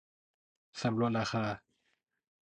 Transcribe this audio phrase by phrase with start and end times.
[0.81, 1.45] สำรวจราคา